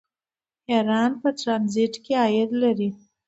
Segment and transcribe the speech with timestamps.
[0.71, 2.89] ایران په ټرانزیټ کې عاید لري.